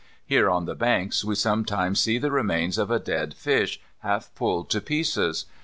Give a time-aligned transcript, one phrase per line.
[0.25, 4.67] Here on the banks we sometimes see the remains of a dead fish half pulled
[4.71, 5.45] to pieces.